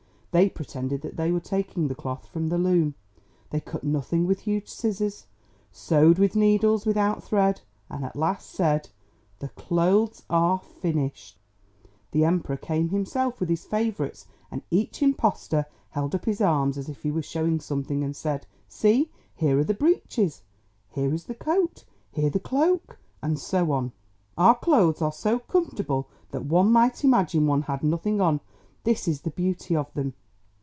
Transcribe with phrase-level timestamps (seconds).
[0.33, 2.95] They pretended that they were taking the cloth from the loom;
[3.49, 5.25] they cut nothing with huge scissors,
[5.73, 8.87] sewed with needles without thread, and at last said,
[9.39, 11.37] "The clothes are finished!"
[12.11, 16.87] The Emperor came himself with his favourites and each impostor held up his arms as
[16.87, 19.11] if he were showing something and said, "See!
[19.35, 20.43] here are the breeches!
[20.91, 21.83] Here is the coat!
[22.09, 23.91] Here the cloak!" and so on.
[24.37, 28.39] "Our clothes are so comfortable that one might imagine one had nothing on;
[28.85, 30.13] that is the beauty of them!"